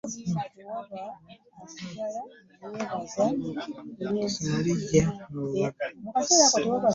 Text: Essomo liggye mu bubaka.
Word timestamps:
Essomo 3.05 4.55
liggye 4.63 5.01
mu 5.31 5.41
bubaka. 5.49 5.85